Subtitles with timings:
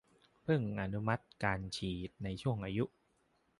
[0.43, 2.85] เพิ่งอนุมัติการฉีดในช่วงอายุ